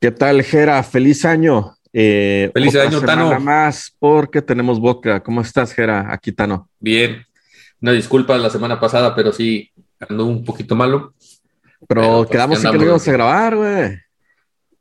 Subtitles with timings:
[0.00, 0.82] ¿Qué tal, Jera?
[0.82, 1.76] Feliz año.
[1.92, 3.38] Eh, Feliz año, Tano.
[3.38, 5.22] más porque tenemos boca.
[5.22, 6.06] ¿Cómo estás, Jera?
[6.10, 6.70] Aquí, Tano.
[6.78, 7.26] Bien.
[7.82, 9.70] Una disculpa la semana pasada, pero sí
[10.08, 11.12] ando un poquito malo.
[11.86, 13.98] Pero, pues, quedamos en que lo íbamos a grabar, güey.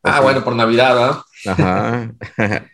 [0.04, 1.22] Ah, bueno, por Navidad, ¿verdad?
[1.48, 2.14] Ajá.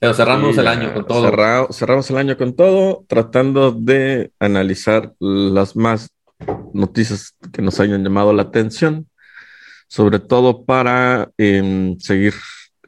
[0.00, 1.72] pero cerramos el año con todo.
[1.72, 6.10] cerramos el año con todo, tratando de analizar las más
[6.74, 9.06] noticias que nos hayan llamado la atención
[9.92, 12.32] sobre todo para em, seguir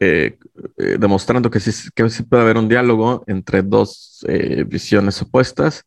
[0.00, 0.38] eh,
[0.78, 5.84] eh, demostrando que sí, que sí puede haber un diálogo entre dos eh, visiones opuestas,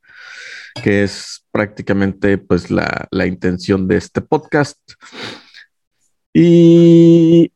[0.83, 4.77] que es prácticamente pues la, la intención de este podcast.
[6.31, 7.51] Y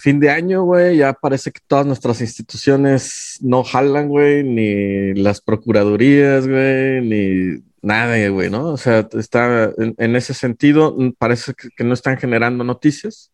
[0.00, 5.42] fin de año, güey, ya parece que todas nuestras instituciones no jalan, güey, ni las
[5.42, 8.68] procuradurías, güey, ni nada, güey, ¿no?
[8.68, 13.32] O sea, está en, ese sentido, parece que, no están generando noticias,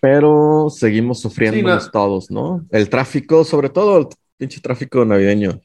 [0.00, 2.66] pero seguimos sufriendo todos, ¿no?
[2.70, 5.60] El tráfico, sobre todo el pinche tráfico navideño.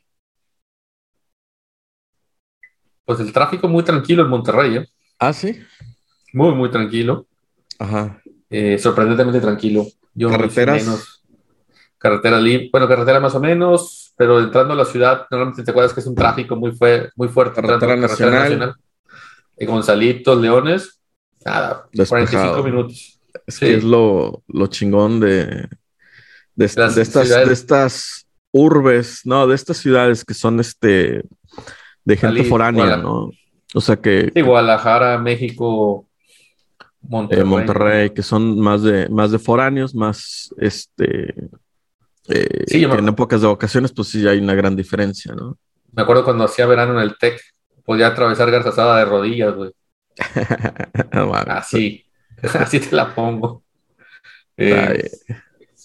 [3.05, 4.87] Pues el tráfico muy tranquilo en Monterrey, ¿eh?
[5.19, 5.59] Ah, sí.
[6.33, 7.27] Muy, muy tranquilo.
[7.77, 8.21] Ajá.
[8.49, 9.85] Eh, sorprendentemente tranquilo.
[10.13, 11.20] Yo ¿Carreteras?
[12.01, 15.93] Carretera libre, bueno, carretera más o menos, pero entrando a la ciudad, normalmente te acuerdas
[15.93, 16.75] que es un tráfico muy,
[17.15, 17.61] muy fuerte.
[17.61, 18.75] Carretera, nacional.
[19.57, 20.99] Y Gonzalitos, Leones,
[21.45, 23.19] nada, 45 minutos.
[23.45, 25.67] Es que es lo, lo chingón de,
[26.55, 31.23] de, estas, de estas urbes, no, de estas ciudades que son este
[32.03, 33.29] de gente foránea, ¿no?
[33.75, 34.31] O sea que.
[34.33, 36.07] Sí, Guadalajara, México,
[37.03, 37.43] Monterrey.
[37.43, 41.35] Eh, Monterrey, que son más de, más de foráneos, más este
[42.27, 45.57] eh, en épocas de vacaciones, pues sí hay una gran diferencia, ¿no?
[45.91, 47.41] Me acuerdo cuando hacía verano en el TEC,
[47.83, 49.71] podía atravesar Garzazada de rodillas, güey.
[51.47, 52.05] así,
[52.53, 53.63] así te la pongo.
[54.57, 55.09] Eh,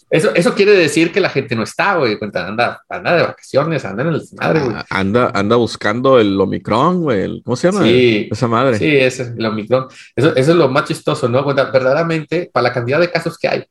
[0.09, 2.17] eso, eso quiere decir que la gente no está, güey.
[2.21, 4.77] Anda, anda de vacaciones, anda en el madre, güey.
[4.77, 7.43] Ah, anda, anda buscando el Omicron, güey.
[7.43, 7.85] ¿Cómo se llama?
[7.85, 8.79] Sí, esa madre.
[8.79, 9.89] Sí, ese es el Omicron.
[10.15, 11.45] Eso, eso es lo más chistoso, ¿no?
[11.45, 13.65] Verdaderamente, para la cantidad de casos que hay,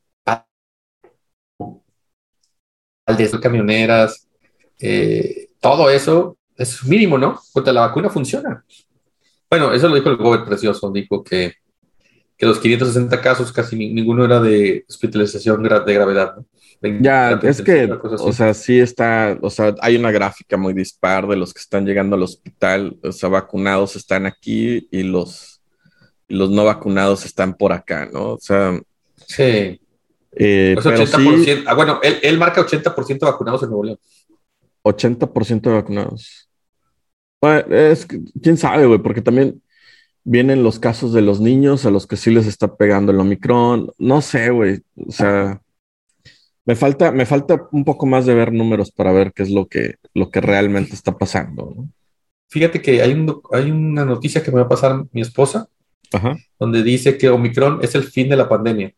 [3.05, 4.27] de camioneras,
[4.79, 7.39] eh, todo eso es mínimo, ¿no?
[7.53, 8.63] Contra la vacuna funciona.
[9.49, 11.53] Bueno, eso lo dijo el gobernador precioso, dijo que,
[12.37, 16.35] que los 560 casos casi ninguno era de hospitalización de gravedad.
[16.37, 16.45] ¿no?
[16.81, 21.37] Ya, es que, o sea, sí está, o sea, hay una gráfica muy dispar de
[21.37, 25.61] los que están llegando al hospital, o sea, vacunados están aquí y los,
[26.27, 28.33] y los no vacunados están por acá, ¿no?
[28.33, 28.79] O sea,
[29.27, 29.79] sí.
[30.35, 30.75] Eh,
[31.65, 33.99] ah, bueno, él, marca 80% vacunados en Nuevo León.
[34.83, 36.49] 80% de vacunados.
[37.69, 38.05] es,
[38.41, 39.61] quién sabe, güey, porque también
[40.23, 43.91] vienen los casos de los niños a los que sí les está pegando el Omicron.
[43.97, 44.81] No sé, güey.
[45.07, 45.61] O sea,
[46.65, 49.67] me falta, me falta un poco más de ver números para ver qué es lo
[49.67, 51.87] que, lo que realmente está pasando.
[52.49, 55.69] Fíjate que hay, un, hay una noticia que me va a pasar mi esposa,
[56.59, 58.93] donde dice que Omicron es el fin de la pandemia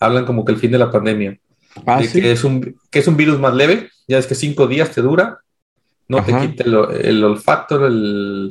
[0.00, 1.38] hablan como que el fin de la pandemia.
[1.86, 4.90] Ah, que, es un, que es un virus más leve, ya es que cinco días
[4.90, 5.38] te dura,
[6.08, 8.50] no te quita el, olfato, el,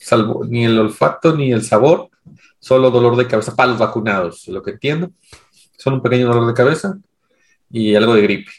[0.00, 2.08] salvo, ni el olfato ni el sabor,
[2.58, 5.12] solo dolor de cabeza para los vacunados, lo que entiendo.
[5.76, 6.98] Solo un pequeño dolor de cabeza
[7.70, 8.50] y algo de gripe.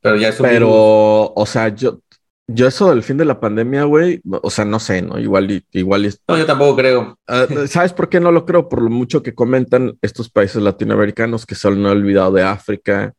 [0.00, 2.00] Pero ya es Pero, o sea, yo,
[2.48, 5.18] yo eso del fin de la pandemia, güey, o sea, no sé, ¿no?
[5.18, 6.14] Igual, igual.
[6.28, 7.18] No, yo tampoco creo.
[7.26, 8.68] Ah, ¿Sabes por qué no lo creo?
[8.68, 13.14] Por lo mucho que comentan estos países latinoamericanos que no han olvidado de África,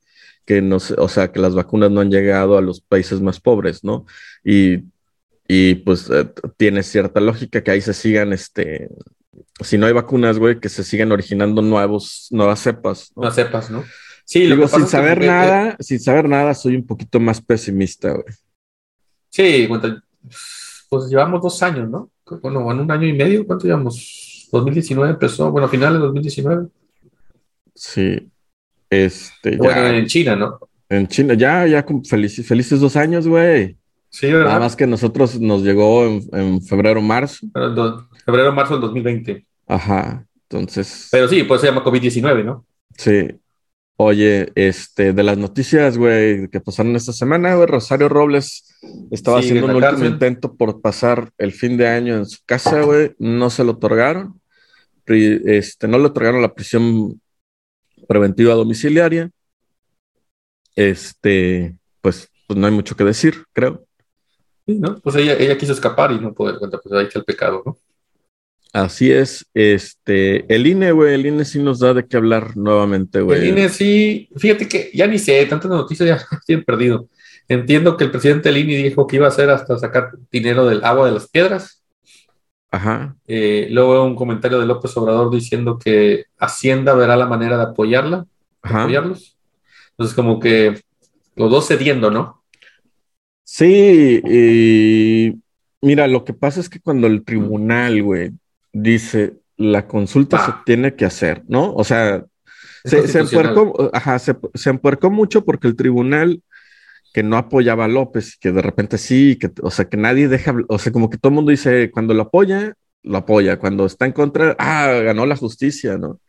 [0.46, 3.42] que no sé, o sea, que las vacunas no han llegado a los países más
[3.42, 4.06] pobres, ¿no?
[4.46, 4.84] Y,
[5.46, 8.90] y pues eh, tiene cierta lógica que ahí se sigan, este,
[9.60, 13.12] si no hay vacunas, güey, que se sigan originando nuevos, nuevas cepas.
[13.14, 13.84] Nuevas cepas, ¿no?
[14.24, 18.26] Sí, Digo, sin saber nada, sin saber nada, soy un poquito más pesimista, güey.
[19.38, 19.70] Sí,
[20.90, 22.10] pues llevamos dos años, ¿no?
[22.42, 24.50] Bueno, en un año y medio, ¿cuánto llevamos?
[24.52, 26.68] 2019 empezó, bueno, a finales de 2019.
[27.76, 28.32] Sí.
[28.90, 30.58] Este, bueno, en China, ¿no?
[30.90, 33.78] En China, ya, ya, felices, felices dos años, güey.
[34.10, 34.48] Sí, ¿verdad?
[34.48, 37.46] Nada más que nosotros nos llegó en, febrero, marzo.
[38.26, 39.46] febrero, marzo del 2020.
[39.68, 41.10] Ajá, entonces.
[41.12, 42.66] Pero sí, pues se llama COVID-19, ¿no?
[42.98, 43.28] Sí.
[44.00, 48.78] Oye, este, de las noticias, güey, que pasaron esta semana, güey, Rosario Robles
[49.10, 53.16] estaba haciendo un último intento por pasar el fin de año en su casa, güey,
[53.18, 54.40] no se lo otorgaron,
[55.08, 57.20] este, no le otorgaron la prisión
[58.08, 59.32] preventiva domiciliaria,
[60.76, 63.84] este, pues, pues no hay mucho que decir, creo.
[64.68, 65.00] Sí, ¿no?
[65.00, 67.78] Pues ella, ella quiso escapar y no pudo, pues ahí está el pecado, ¿no?
[68.74, 73.22] Así es, este, el INE, güey, el INE sí nos da de qué hablar nuevamente,
[73.22, 73.40] güey.
[73.40, 77.08] El INE sí, fíjate que ya ni sé, tantas noticias ya estoy perdido.
[77.48, 80.84] Entiendo que el presidente del INE dijo que iba a hacer hasta sacar dinero del
[80.84, 81.84] agua de las piedras.
[82.70, 83.16] Ajá.
[83.26, 88.26] Eh, luego un comentario de López Obrador diciendo que Hacienda verá la manera de apoyarla,
[88.62, 88.84] Ajá.
[88.84, 89.38] apoyarlos.
[89.92, 90.82] Entonces, como que
[91.36, 92.44] los dos cediendo, ¿no?
[93.44, 95.34] Sí, y
[95.82, 98.32] mira, lo que pasa es que cuando el tribunal, güey,
[98.82, 101.74] dice la consulta se tiene que hacer, ¿no?
[101.74, 102.26] O sea,
[102.86, 106.42] se, se empuercó, ajá, se, se empuercó mucho porque el tribunal
[107.14, 110.56] que no apoyaba a López, que de repente sí, que, o sea, que nadie deja,
[110.70, 114.06] o sea, como que todo el mundo dice, cuando lo apoya, lo apoya, cuando está
[114.06, 116.20] en contra, ah, ganó la justicia, ¿no?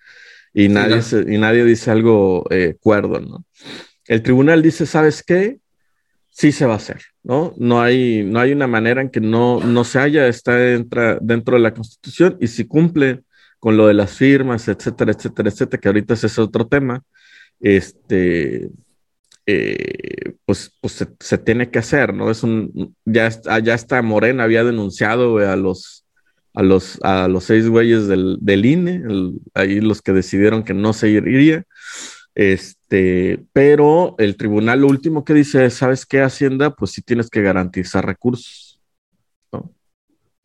[0.54, 1.02] Y nadie, ¿no?
[1.02, 3.44] se- y nadie dice algo eh, cuerdo, ¿no?
[4.06, 5.58] El tribunal dice, ¿sabes qué?
[6.38, 7.52] Sí se va a hacer, ¿no?
[7.56, 11.56] No hay, no hay una manera en que no, no se haya, está dentro, dentro
[11.56, 13.22] de la Constitución y si cumple
[13.58, 17.02] con lo de las firmas, etcétera, etcétera, etcétera, que ahorita ese es otro tema,
[17.58, 18.70] este,
[19.46, 22.30] eh, pues, pues se, tiene que hacer, ¿no?
[22.30, 26.04] Es un, ya está, ya está Morena había denunciado a los,
[26.54, 29.02] a los, a los seis güeyes del, del INE,
[29.54, 31.64] ahí los que decidieron que no se iría.
[32.36, 36.70] Este, pero el tribunal lo último que dice es, ¿sabes qué, Hacienda?
[36.74, 38.80] Pues sí tienes que garantizar recursos.
[39.52, 39.70] ¿no?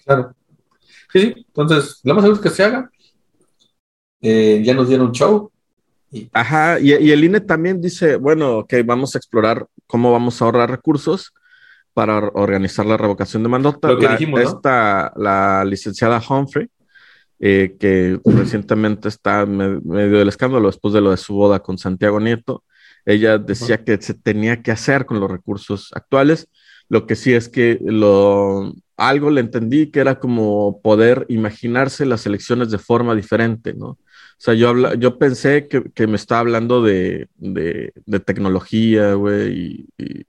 [0.05, 0.35] Claro.
[1.11, 1.45] Sí, sí.
[1.47, 2.91] Entonces, lo más seguro es que se haga.
[4.21, 5.51] Eh, ya nos dieron show.
[6.11, 10.41] Y Ajá, y, y el INE también dice, bueno, ok, vamos a explorar cómo vamos
[10.41, 11.33] a ahorrar recursos
[11.93, 13.87] para or- organizar la revocación de mandato.
[13.87, 14.47] Lo que La- dijimos, ¿no?
[14.49, 16.67] Esta, la licenciada Humphrey,
[17.39, 21.77] eh, que recientemente está me- medio del escándalo después de lo de su boda con
[21.77, 22.63] Santiago Nieto,
[23.05, 26.47] ella decía que se tenía que hacer con los recursos actuales.
[26.89, 32.25] Lo que sí es que lo, algo le entendí que era como poder imaginarse las
[32.25, 33.87] elecciones de forma diferente, ¿no?
[33.89, 33.99] O
[34.37, 39.87] sea, yo, habla, yo pensé que, que me estaba hablando de, de, de tecnología, güey,
[39.97, 40.25] y, y,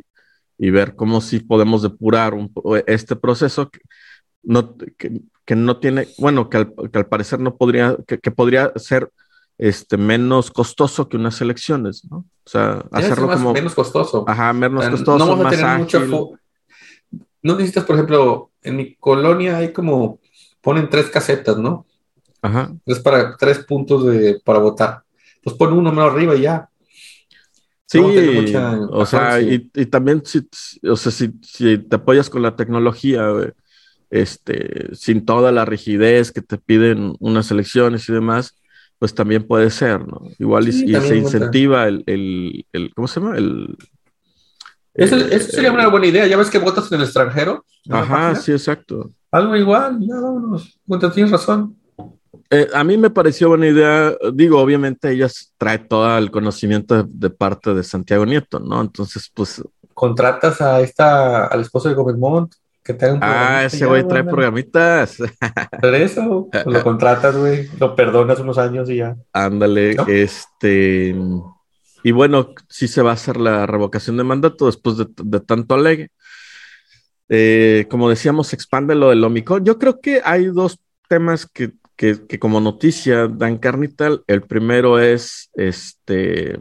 [0.59, 2.53] y ver cómo sí podemos depurar un,
[2.87, 3.81] este proceso que
[4.45, 8.31] no, que, que no tiene, bueno, que al, que al parecer no podría, que, que
[8.31, 9.11] podría ser
[9.59, 12.19] este, menos costoso que unas elecciones, ¿no?
[12.19, 14.25] O sea, hacerlo más- como, menos costoso.
[14.27, 16.31] ajá, menos O sea, costoso, no vamos a tener mucho
[17.43, 20.19] No necesitas, por ejemplo, en mi colonia hay como
[20.61, 21.87] ponen tres casetas, ¿no?
[22.43, 22.73] Ajá.
[22.87, 25.03] Es para tres puntos de, para votar.
[25.43, 26.69] Pues pon uno más arriba y ya.
[27.87, 30.41] Sí, No, mucha o sea, y, y también si,
[30.89, 33.53] o sea, si, si te apoyas con la tecnología, güey,
[34.15, 38.55] este, sin toda la rigidez que te piden unas elecciones y demás,
[39.01, 40.23] pues también puede ser, ¿no?
[40.39, 43.37] Igual y- Sí, y, también se incentiva el, el, el- ¿cómo se llama?
[43.37, 43.77] El,
[44.95, 46.29] Eso, eh, eso sería una buena idea.
[46.29, 47.65] Ya ves que votas en el extranjero.
[47.87, 49.11] en Ajá, sí, exacto.
[49.33, 50.79] Algo igual, ya vámonos.
[50.87, 51.77] Bueno, tienes razón.
[52.51, 55.27] Eh, a mí me pareció buena idea, digo, obviamente ella
[55.59, 58.81] trae todo el conocimiento de, de parte de Santiago Nieto, ¿no?
[58.81, 59.61] Entonces, pues,
[59.93, 62.53] Contratas a esta, al esposo de Gobernmont
[62.85, 65.17] que te haga un ah, ese güey trae programitas.
[65.81, 69.17] Pero eso, pues lo contratas, güey, lo perdonas unos años y ya.
[69.33, 70.07] Ándale, ¿No?
[70.07, 71.17] este.
[72.03, 75.75] Y bueno, sí se va a hacer la revocación de mandato después de, de tanto
[75.75, 76.11] alegue.
[77.31, 79.65] Eh, como decíamos, expande lo del Omicron.
[79.65, 84.11] Yo creo que hay dos temas que, que, que como noticia dan carnita.
[84.27, 86.59] El primero es este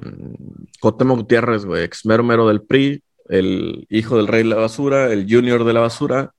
[0.79, 5.11] Cotemo Gutiérrez, güey, ex mero mero del PRI, el hijo del rey de la basura,
[5.11, 6.33] el junior de la basura.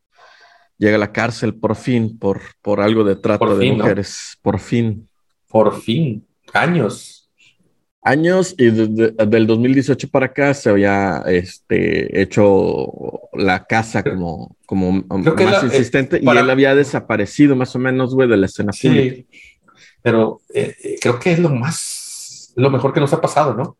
[0.78, 3.84] Llega a la cárcel por fin por, por algo de trata Por de fin, ¿no?
[3.84, 4.36] mujeres.
[4.42, 5.08] Por fin
[5.48, 7.30] Por fin, años.
[8.02, 12.90] años y desde del 2018 para acá se había este, hecho
[13.32, 17.74] la casa como, como Creo que más la- eh, insistente y él había desaparecido más
[17.76, 19.14] o menos, güey, de la escena pública.
[19.14, 19.26] Sí,
[20.02, 23.76] pero eh, eh, creo que es lo más, lo mejor que nos ha pasado, ¿no?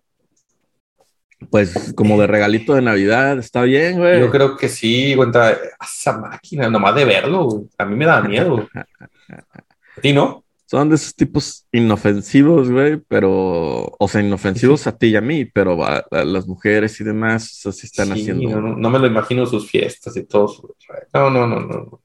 [1.50, 4.20] Pues como de regalito de Navidad, está bien, güey.
[4.20, 8.20] Yo creo que sí, cuenta, esa máquina, nomás de verlo, güey, a mí me da
[8.22, 8.68] miedo.
[9.28, 10.42] ¿A ti no?
[10.66, 15.44] Son de esos tipos inofensivos, güey, pero, o sea, inofensivos a ti y a mí,
[15.44, 18.60] pero a, a las mujeres y demás, eso sí están Sí, haciendo.
[18.60, 20.48] no, no, me lo imagino sus fiestas y todo.
[20.48, 20.74] su-
[21.12, 22.00] No, no, no, no.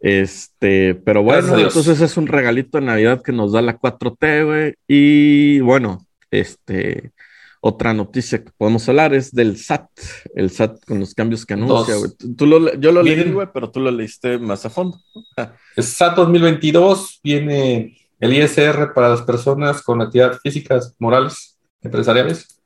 [0.00, 4.74] Este, pero bueno, entonces es un regalito de Navidad que nos da la 4T, güey.
[4.88, 7.12] Y bueno, este,
[7.60, 9.86] otra noticia que podemos hablar es del SAT,
[10.34, 11.94] el SAT con los cambios que anuncia.
[12.18, 13.34] Tú- tú lo yo lo leí, Miren.
[13.34, 14.98] güey, pero tú lo leíste más a fondo.
[15.76, 22.60] El SAT 2022 viene el ISR para las personas con actividades físicas, morales, empresariales.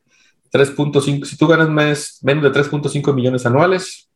[0.52, 4.08] 3.5, si tú ganas más, menos de 3.5 millones anuales,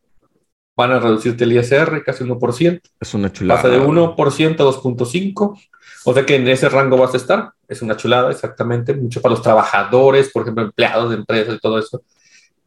[0.75, 2.81] van a reducirte el ISR casi 1%.
[2.99, 3.61] Es una chulada.
[3.61, 5.59] Pasa de 1% a 2.5%.
[6.05, 7.51] O sea que en ese rango vas a estar.
[7.67, 8.93] Es una chulada, exactamente.
[8.93, 12.01] Mucho para los trabajadores, por ejemplo, empleados de empresas y todo eso.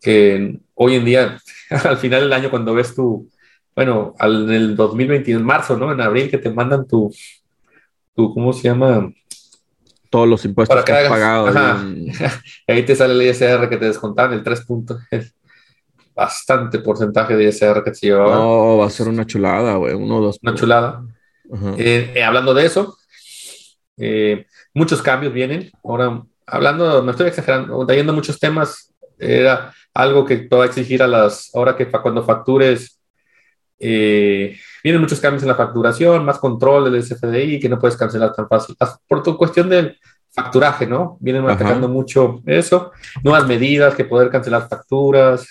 [0.01, 1.39] Que hoy en día,
[1.85, 3.29] al final del año, cuando ves tu,
[3.75, 5.93] bueno, al, en el 2020, en marzo, ¿no?
[5.93, 7.13] En abril, que te mandan tu,
[8.15, 9.11] tu ¿cómo se llama?
[10.11, 11.47] Todos los impuestos Para que has pagado.
[11.49, 11.83] Ajá.
[11.87, 12.13] y-
[12.71, 15.01] Ahí te sale el ISR que te descontaban, el 3 puntos.
[16.15, 18.37] Bastante porcentaje de ISR que se llevaba.
[18.37, 19.95] No, va a ser una chulada, güey.
[19.95, 20.39] Uno dos.
[20.43, 21.03] Una chulada.
[21.79, 22.99] Eh, eh, hablando de eso,
[23.97, 25.71] eh, muchos cambios vienen.
[25.85, 31.03] Ahora, hablando, me estoy exagerando, trayendo muchos temas, era algo que te va a exigir
[31.03, 32.99] a las, ahora que cuando factures,
[33.79, 38.33] eh, vienen muchos cambios en la facturación, más control del SFDI, que no puedes cancelar
[38.33, 38.77] tan fácil.
[39.09, 39.99] Por tu cuestión del
[40.31, 41.19] facturaje, ¿no?
[41.21, 41.55] Vienen Ajá.
[41.55, 45.47] atacando mucho eso, nuevas medidas, que poder cancelar facturas.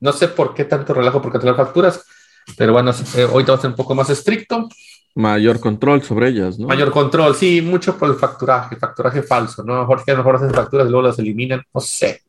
[0.00, 2.04] No sé por qué tanto relajo por cancelar facturas,
[2.56, 4.68] pero bueno, eh, hoy a ser un poco más estricto.
[5.14, 6.68] Mayor control sobre ellas, ¿no?
[6.68, 9.72] Mayor control, sí, mucho por el facturaje, facturaje falso, ¿no?
[9.74, 12.22] A lo mejor que a lo mejor hacen facturas y luego las eliminan, no sé.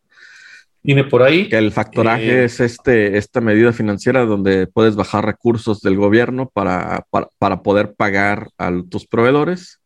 [0.84, 1.48] Viene por ahí.
[1.48, 6.50] Que el factoraje Eh, es este, esta medida financiera donde puedes bajar recursos del gobierno
[6.52, 9.80] para, para, para poder pagar a tus proveedores.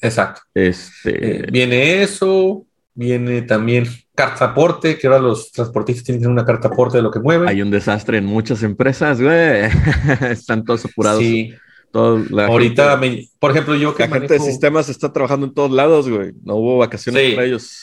[0.00, 0.40] Exacto.
[0.52, 6.66] Este, Eh, viene eso, viene también carta aporte, que ahora los transportistas tienen una carta
[6.66, 7.48] aporte de lo que mueven.
[7.48, 9.70] hay un desastre en muchas empresas, güey.
[10.30, 11.20] Están todos apurados.
[11.20, 11.54] Sí,
[11.94, 15.46] Todo- la ahorita, gente, me- por ejemplo, yo que la gente de sistemas está trabajando
[15.46, 16.32] en todos lados, güey.
[16.42, 17.34] No hubo vacaciones Sí.
[17.36, 17.80] para ellos.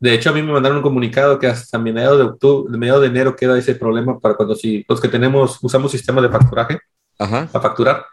[0.00, 3.06] de hecho, a mí me mandaron un comunicado que hasta mediados de octubre, mediados de
[3.08, 6.80] enero queda ese problema para cuando si los que tenemos, usamos sistemas de facturaje,
[7.20, 7.48] Ajá.
[7.52, 8.04] a facturar.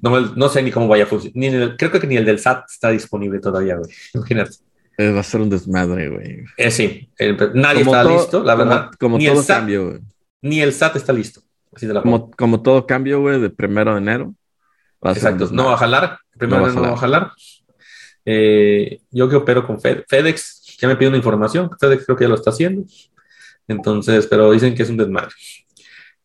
[0.00, 1.36] No, sé ni cómo vaya a funcionar.
[1.36, 3.88] Ni en el- creo que ni el del SAT está disponible todavía, güey.
[4.14, 4.50] Imagínate.
[4.98, 6.44] Eh, va a ser un desmadre, güey.
[6.56, 8.90] Eh, sí, el- nadie Como está todo- listo, la como- verdad.
[8.98, 10.00] Como ni, todo el SAT, cambio, güey.
[10.42, 11.40] ni el SAT está listo.
[11.74, 12.18] Así de la forma.
[12.20, 14.34] Como, como todo cambio, güey, de primero de enero.
[15.00, 16.18] a Exacto, no va a jalar.
[16.38, 17.32] Primero No va a no va a jalar.
[18.24, 21.70] Eh, yo que opero con Fed- FedEx, ya me pide una información.
[21.78, 22.84] FedEx creo que ya lo está haciendo.
[23.68, 25.30] Entonces, pero dicen que es un desmadre.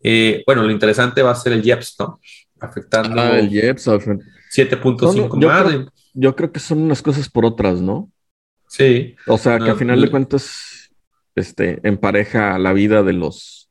[0.02, 2.20] Eh, bueno, lo interesante va a ser el IEPS, ¿no?
[2.60, 4.26] Afectando Ah, el IEPS, al frente.
[4.52, 8.12] 7.5 No, no, yo creo- Yo creo que son unas cosas por otras, ¿no?
[8.68, 10.90] Sí, O sea, que No, al final de cuentas,
[11.36, 13.67] este, empareja la vida de los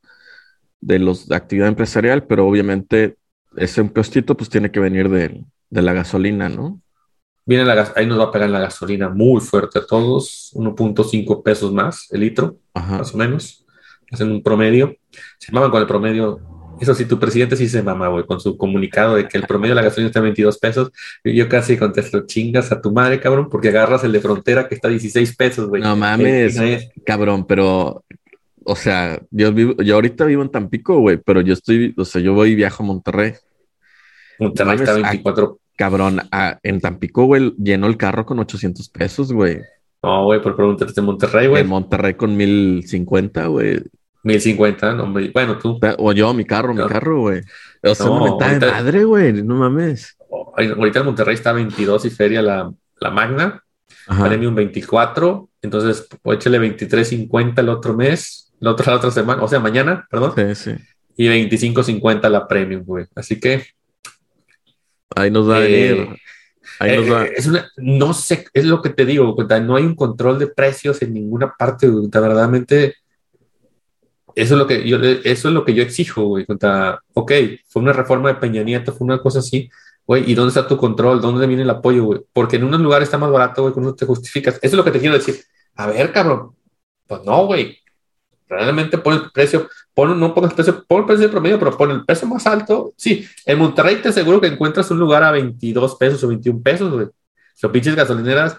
[0.80, 3.16] de los de actividad empresarial, pero obviamente
[3.56, 6.80] ese impostito pues tiene que venir de, de la gasolina, ¿no?
[7.44, 11.42] Viene la gas- ahí nos va a pegar la gasolina muy fuerte a todos, 1.5
[11.42, 12.98] pesos más el litro, Ajá.
[12.98, 13.64] más o menos,
[14.10, 14.94] hacen un promedio.
[15.38, 16.40] Se maman con el promedio.
[16.80, 19.74] Eso sí, tu presidente sí se mama, güey, con su comunicado de que el promedio
[19.74, 20.90] de la gasolina está en 22 pesos.
[21.24, 24.88] Yo casi contesto, chingas a tu madre, cabrón, porque agarras el de frontera que está
[24.88, 25.80] a 16 pesos, güey.
[25.82, 26.58] No mames.
[26.58, 28.04] Eh, Cabrón, pero
[28.66, 32.20] o sea, yo vivo, yo ahorita vivo en Tampico, güey, pero yo estoy, o sea,
[32.20, 33.32] yo voy y viajo a Monterrey.
[34.38, 35.58] Monterrey está a Mames, 24.
[35.76, 39.60] Cabrón, a- en Tampico, güey, lleno el carro con 800 pesos, güey.
[40.02, 41.64] No, güey, por preguntarte de Monterrey, En güey.
[41.64, 43.82] Monterrey con 1050, güey.
[44.22, 45.30] 1050, no, hombre.
[45.32, 45.78] Bueno, tú.
[45.98, 47.42] O yo, mi carro, mi carro, güey.
[47.82, 49.32] O sea, No, de madre, güey.
[49.42, 50.16] No mames.
[50.56, 53.62] Ahorita en Monterrey está a 22 y feria la, la Magna.
[54.06, 59.48] Premium 24, entonces pues, échale 23.50 el otro mes, la otra, la otra semana, o
[59.48, 60.84] sea, mañana, perdón, Sí, sí.
[61.16, 63.06] y 25.50 la Premium, güey.
[63.14, 63.64] Así que
[65.14, 66.16] Ahí nos va a Eh, venir.
[66.80, 67.24] Ahí eh, nos va.
[67.24, 70.48] es una, no sé, es lo que te digo, cuenta, no hay un control de
[70.48, 72.96] precios en ninguna parte, güey, verdaderamente.
[74.34, 76.44] Eso es lo que yo, eso es lo que yo exijo, güey.
[76.44, 77.32] Cuenta, ok,
[77.68, 79.70] fue una reforma de Peña Nieto, fue una cosa así,
[80.06, 80.30] güey.
[80.30, 81.22] ¿Y dónde está tu control?
[81.22, 82.20] ¿Dónde viene el apoyo, güey?
[82.34, 84.56] Porque en unos lugares está más barato, güey, cuando te justificas.
[84.56, 85.36] Eso es lo que te quiero decir.
[85.76, 86.54] A ver, cabrón.
[87.06, 87.78] Pues no, güey.
[88.48, 91.90] Realmente pon el precio, pon, no pongas el precio, pon el precio promedio, pero pon
[91.90, 92.92] el precio más alto.
[92.96, 96.92] Sí, en Monterrey te aseguro que encuentras un lugar a 22 pesos o 21 pesos,
[96.92, 97.08] güey.
[97.54, 98.58] Son pinches gasolineras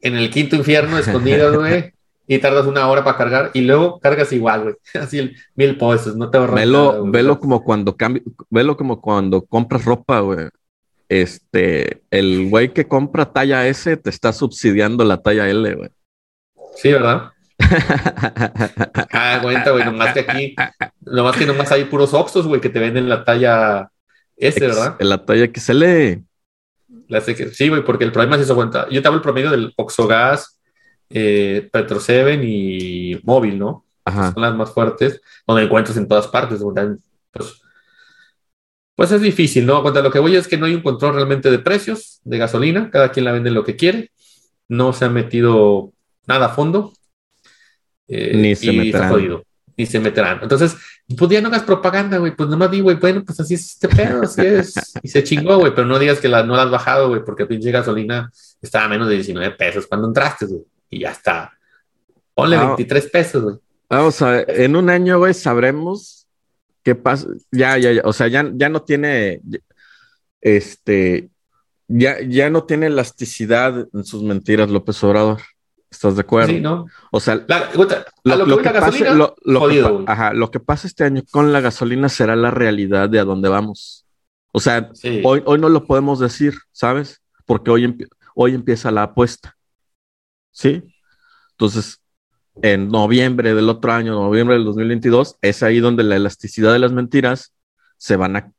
[0.00, 1.92] en el quinto infierno escondidas, güey.
[2.26, 4.74] Y tardas una hora para cargar y luego cargas igual, güey.
[5.02, 7.12] Así el mil pesos, no te ahorras nada, Velo, güey.
[7.12, 10.48] velo como cuando cambio, velo como cuando compras ropa, güey.
[11.08, 15.90] Este, el güey que compra talla S te está subsidiando la talla L, güey.
[16.76, 17.30] Sí, ¿verdad?
[19.12, 20.54] Ah, cuenta, güey, nomás que aquí,
[21.00, 23.90] nomás que nomás hay puros Oxxos, güey, que te venden la talla
[24.36, 24.96] S, ¿verdad?
[25.00, 26.22] La talla XL.
[27.08, 28.88] La sé que- sí, güey, porque el problema es eso, cuenta.
[28.90, 30.58] Yo te hablo el promedio del Oxogas,
[31.10, 33.84] eh, Petro Seven y Móvil, ¿no?
[34.04, 34.32] Ajá.
[34.32, 36.60] Son las más fuertes, donde encuentras en todas partes.
[36.60, 36.96] donde,
[37.30, 37.60] Pues,
[38.94, 39.82] pues es difícil, ¿no?
[39.82, 42.90] Cuenta, lo que voy es que no hay un control realmente de precios de gasolina,
[42.90, 44.10] cada quien la vende lo que quiere,
[44.68, 45.92] no se ha metido
[46.26, 46.92] nada a fondo.
[48.08, 49.10] Eh, Ni se y está meterán.
[49.10, 49.44] jodido.
[49.76, 50.38] y se meterán.
[50.42, 50.76] Entonces,
[51.18, 52.34] pues ya no hagas propaganda, güey.
[52.36, 54.74] Pues nomás di, güey, bueno, pues así es este pedo, así es.
[55.02, 57.46] Y se chingó, güey, pero no digas que la, no la has bajado, güey, porque
[57.46, 58.30] pinche gasolina
[58.62, 60.62] estaba a menos de 19 pesos cuando entraste, güey.
[60.90, 61.52] Y ya está.
[62.34, 63.56] Ponle 23 pesos, güey.
[63.90, 66.26] Vamos a ver, en un año, güey, sabremos
[66.82, 67.26] qué pasa.
[67.50, 68.02] Ya, ya, ya.
[68.04, 69.40] O sea, ya, ya no tiene.
[70.40, 71.28] Este.
[71.86, 75.40] Ya, ya no tiene elasticidad en sus mentiras, López Obrador.
[75.94, 76.48] ¿Estás de acuerdo?
[76.48, 76.86] Sí, ¿no?
[77.12, 79.14] O sea, lo, que, pasa,
[80.32, 84.04] lo, que pasa este año con la gasolina será la realidad de a dónde vamos.
[84.52, 84.90] O sea,
[85.22, 87.22] hoy, hoy no lo podemos decir, ¿sabes?
[87.46, 87.96] Porque hoy,
[88.34, 89.56] hoy empieza la apuesta.
[90.50, 90.82] ¿Sí?
[91.52, 92.00] Entonces,
[92.62, 96.92] en noviembre del otro año, noviembre del 2022, es ahí donde la elasticidad de las
[96.92, 97.54] mentiras
[97.96, 98.52] se van a,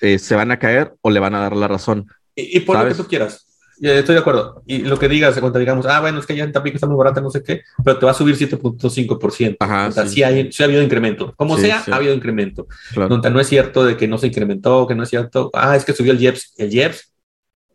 [0.00, 2.06] eh, se van a caer o le van a dar la razón.
[2.36, 3.45] Y, por lo que tú quieras.
[3.80, 4.62] Estoy de acuerdo.
[4.66, 6.96] Y lo que digas, cuando digamos, ah, bueno, es que ya en Tampico está muy
[6.96, 9.56] barata, no sé qué, pero te va a subir 7.5%.
[9.60, 9.88] Ajá.
[9.88, 10.22] O sea, sí.
[10.22, 11.34] hay, sí ha habido incremento.
[11.36, 12.66] Como sea, ha habido incremento.
[12.92, 13.18] Claro.
[13.18, 15.92] No, es cierto de que no se incrementó, que no es cierto, ah, es que
[15.92, 16.54] subió el JEPS.
[16.56, 17.12] El JEPS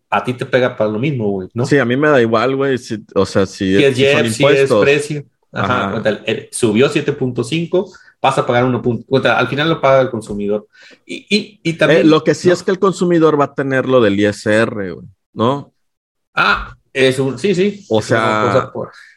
[0.10, 1.66] a ti te pega para lo mismo, güey, ¿no?
[1.66, 2.76] Sí, a mí me da igual, güey.
[3.16, 5.26] o sea, si, si es, JEPS, si es precio.
[5.54, 6.02] Ajá.
[6.52, 7.92] subió 7.5
[8.22, 8.82] pasa a pagar 1.
[9.26, 10.68] Al final lo paga el consumidor.
[11.06, 12.02] Y, y, y también.
[12.02, 15.08] Eh, lo que sí es que el consumidor va a tener lo del ISR, güey,
[15.34, 15.71] ¿no?
[16.34, 17.86] Ah, es un, sí, sí.
[17.90, 18.72] O sea,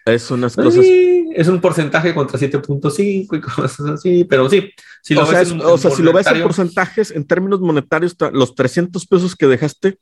[0.07, 0.85] es unas cosas.
[0.85, 4.71] es un porcentaje contra 7.5 y cosas así, pero sí.
[5.03, 8.17] Si lo o, ves sea, o sea, si lo ves en porcentajes, en términos monetarios,
[8.33, 9.99] los 300 pesos que dejaste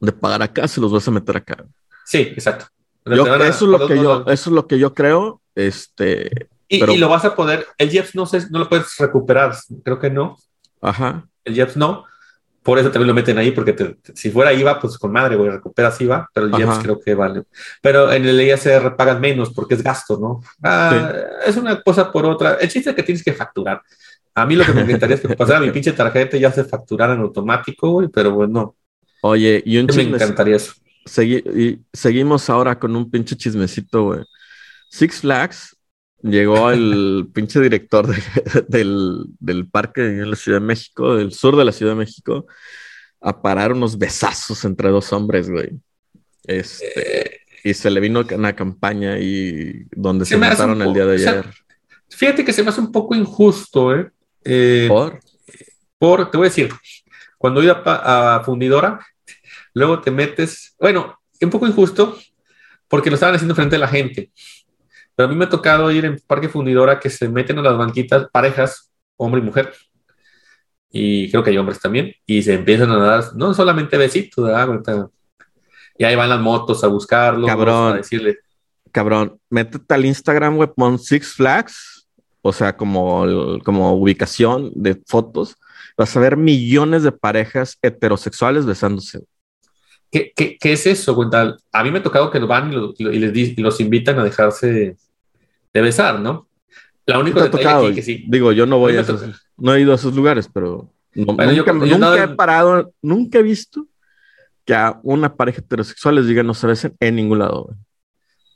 [0.00, 1.64] de pagar acá, se los vas a meter acá.
[2.04, 2.66] Sí, exacto.
[3.04, 5.40] eso, es lo que yo, eso es lo que yo creo.
[5.54, 9.56] Este, y, y lo vas a poder, el JEPS no sé, no lo puedes recuperar,
[9.82, 10.36] creo que no.
[10.80, 11.26] Ajá.
[11.44, 12.04] El JEPS no,
[12.68, 15.98] por eso también lo meten ahí, porque si fuera IVA, pues con madre, güey, recuperas
[16.02, 17.44] IVA, pero el IEPS creo que vale.
[17.80, 20.42] Pero en el ISR pagan menos porque es gasto, ¿no?
[20.62, 21.14] Ah,
[21.46, 22.58] es una cosa por otra.
[22.60, 23.80] El chiste es que tienes que facturar.
[24.34, 26.62] A mí lo que me encantaría es que pasara mi pinche tarjeta y ya se
[26.62, 28.76] facturara en automático, güey, pero bueno.
[29.22, 30.74] Oye, y un Me encantaría eso.
[31.24, 34.20] y seguimos ahora con un pinche chismecito, güey.
[34.90, 35.74] Six Flags
[36.22, 38.08] llegó el pinche director
[38.68, 42.46] del, del, parque en la Ciudad de México, del sur de la Ciudad de México,
[43.20, 45.70] a parar unos besazos entre dos hombres, güey.
[46.44, 51.46] Este, y se le vino una campaña y donde se, mataron el día de ayer.
[52.08, 54.10] fíjate que se me hace un poco injusto, ¿eh?
[54.44, 54.86] ¿eh?
[54.88, 55.20] ¿Por?
[55.98, 56.72] Por, te voy a decir,
[57.36, 59.04] cuando iba a fundidora,
[59.74, 62.16] luego te metes, bueno, un poco injusto
[62.88, 64.30] porque lo estaban haciendo frente a la gente.
[65.18, 67.76] Pero a mí me ha tocado ir en Parque Fundidora que se meten a las
[67.76, 69.74] banquitas parejas, hombre y mujer.
[70.92, 72.14] Y creo que hay hombres también.
[72.24, 75.08] Y se empiezan a dar, no solamente besitos, ¿verdad?
[75.98, 77.48] Y ahí van las motos a buscarlo.
[77.48, 77.94] Cabrón.
[77.94, 78.38] A decirle.
[78.92, 82.08] Cabrón, métete al Instagram, güey, pon Six Flags.
[82.40, 85.56] O sea, como, como ubicación de fotos.
[85.96, 89.24] Vas a ver millones de parejas heterosexuales besándose.
[90.12, 91.20] ¿Qué, qué, qué es eso?
[91.72, 94.96] A mí me ha tocado que van y, les y los invitan a dejarse
[95.72, 96.48] de besar, ¿no?
[97.06, 98.24] La única tocado, que sí.
[98.28, 99.22] Digo, yo no voy a esos,
[99.56, 103.86] no he ido a esos lugares, pero nunca, he parado, nunca he visto
[104.64, 107.74] que a una pareja heterosexual les diga no se besen en ningún lado.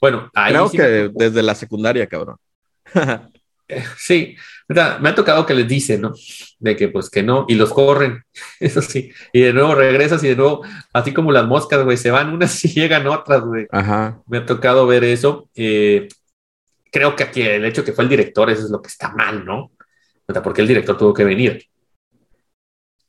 [0.00, 2.36] Bueno, ahí creo que desde la secundaria, cabrón.
[3.96, 4.36] sí,
[4.68, 6.12] me ha tocado que les dicen, ¿no?
[6.58, 8.22] De que pues que no, y los corren,
[8.60, 12.10] eso sí, y de nuevo regresas y de nuevo, así como las moscas, güey, se
[12.10, 13.66] van unas y llegan otras, güey.
[13.70, 14.20] Ajá.
[14.26, 15.48] Me ha tocado ver eso.
[15.54, 16.08] Eh,
[16.92, 19.44] creo que aquí el hecho que fue el director, eso es lo que está mal,
[19.44, 19.72] ¿no?
[20.26, 21.64] O sea, porque el director tuvo que venir.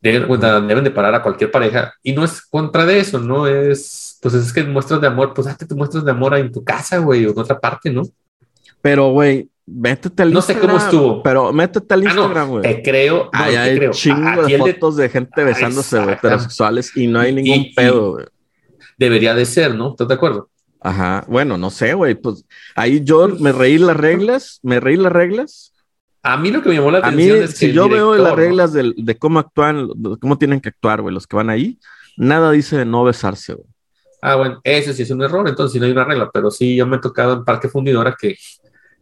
[0.02, 3.48] Deben, de parar a cualquier pareja y no es contra de eso, ¿no?
[3.48, 6.64] Es, pues es que muestras de amor, pues hazte te muestras de amor en tu
[6.64, 8.04] casa, güey, o en otra parte, ¿no?
[8.82, 10.68] Pero, güey, métete al no Instagram.
[10.68, 11.24] No sé cómo estuvo.
[11.24, 12.64] Pero métete al Instagram, güey.
[12.64, 13.30] te creo.
[13.32, 13.92] No, hay creo.
[13.92, 18.26] chingo de fotos de, gente besándose, güey, heterosexuales y no hay ningún pedo, güey.
[18.98, 19.92] Debería de ser, ¿no?
[19.92, 20.50] ¿Estás de acuerdo?
[20.84, 25.14] Ajá, bueno, no sé, güey, pues ahí yo me reí las reglas, me reí las
[25.14, 25.74] reglas.
[26.22, 28.74] A mí lo que me llamó la atención es que si yo veo las reglas
[28.74, 31.80] de, de, cómo actúan, de cómo tienen que actuar, güey, los que van ahí,
[32.18, 33.68] nada dice de no besarse, güey.
[34.22, 36.86] Ah, bueno, ese sí es un error, entonces no hay una regla, pero sí, yo
[36.86, 38.38] me he tocado en Parque Fundidora que,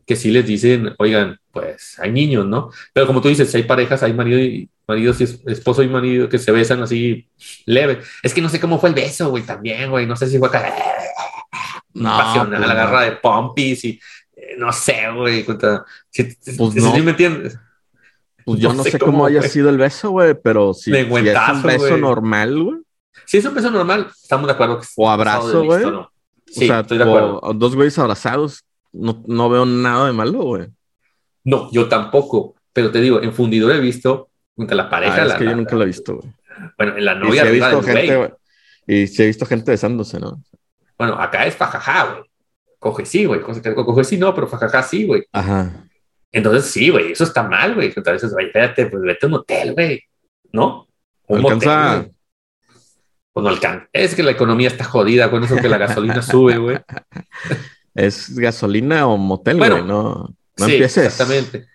[0.05, 2.69] que sí les dicen, oigan, pues hay niños, ¿no?
[2.93, 6.37] Pero como tú dices, hay parejas, hay marido y maridos y esposo y marido que
[6.37, 7.27] se besan así
[7.65, 8.01] leve.
[8.21, 10.47] Es que no sé cómo fue el beso, güey, también, güey, no sé si fue
[10.47, 10.61] acá
[11.93, 13.99] no, pasional, pues la garra de pompis y
[14.35, 15.45] eh, no sé, güey.
[16.09, 16.23] Si,
[16.57, 16.97] pues no.
[16.97, 17.57] me entiendes?
[18.45, 21.97] Pues yo no, sé, cómo, haya sido el beso, güey, pero si, es un beso
[21.97, 22.77] normal, güey.
[23.25, 24.79] Si es un beso normal, estamos de acuerdo.
[24.79, 25.83] Que o abrazo, güey.
[26.47, 27.41] Sí, o sea, estoy de acuerdo.
[27.55, 30.67] dos güeyes abrazados, no, no veo nada de malo, güey.
[31.43, 32.55] No, yo tampoco.
[32.73, 35.23] Pero te digo, en fundidor he visto la pareja.
[35.23, 36.33] Ah, es que yo nunca lo he visto, güey.
[36.77, 37.45] Bueno, en la novia.
[37.45, 38.33] Y he visto gente,
[38.87, 40.41] y sí he visto gente besándose, ¿no?
[41.01, 42.23] Bueno, acá es fajaja, güey.
[42.77, 43.41] Coge sí, güey.
[43.41, 45.23] Coge sí, no, pero fajaja sí, güey.
[45.31, 45.87] Ajá.
[46.31, 47.91] Entonces sí, güey, eso está mal, güey.
[47.95, 50.03] Entonces, güey, espérate, pues vete a un hotel, güey.
[50.53, 50.87] ¿No?
[51.25, 51.95] Un alcanza.
[51.95, 52.13] Motel,
[53.33, 53.89] pues no alcanza.
[53.91, 56.77] Es que la economía está jodida con eso que la gasolina sube, güey.
[57.95, 61.07] Es gasolina o motel, güey, no, no sí, empieces.
[61.07, 61.65] Exactamente.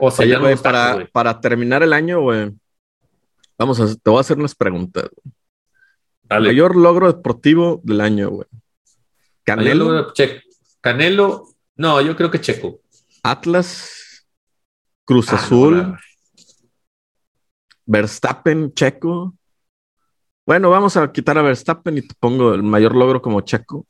[0.00, 2.50] O sea, Oye, ya no está, para, para terminar el año, güey,
[3.56, 5.04] vamos a, te voy a hacer unas preguntas.
[5.04, 5.34] güey.
[6.30, 6.48] Dale.
[6.50, 8.46] Mayor logro deportivo del año, güey.
[9.44, 10.42] Canelo, Che-
[10.80, 12.80] Canelo, no, yo creo que Checo.
[13.24, 14.24] Atlas,
[15.04, 15.96] Cruz Ah, Azul,
[17.86, 19.34] Verstappen, Checo.
[20.46, 23.86] Bueno, vamos a quitar a Verstappen y te pongo el mayor logro como Checo.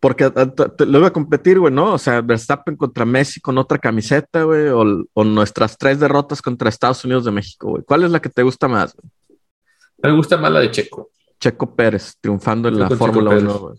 [0.00, 1.94] Porque a- a- te- lo iba a competir, güey, ¿no?
[1.94, 6.68] O sea, Verstappen contra Messi con otra camiseta, güey, o, o nuestras tres derrotas contra
[6.68, 7.82] Estados Unidos de México, güey.
[7.84, 8.94] ¿Cuál es la que te gusta más?
[8.94, 9.10] güey?
[9.98, 11.10] Me gusta más la de Checo.
[11.44, 13.44] Checo Pérez triunfando en la Fórmula Pérez.
[13.44, 13.78] 1, güey.